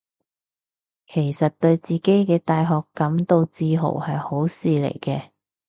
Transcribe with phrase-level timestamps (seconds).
[1.05, 5.29] 其實對自己嘅大學感到自豪係好事嚟嘅